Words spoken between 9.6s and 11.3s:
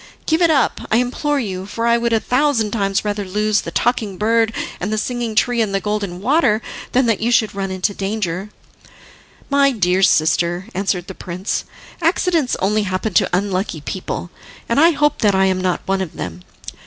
dear sister," answered the